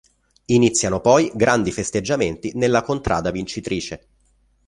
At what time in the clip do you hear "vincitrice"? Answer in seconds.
3.29-4.07